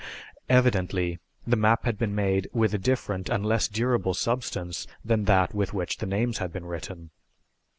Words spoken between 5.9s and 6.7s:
the names had been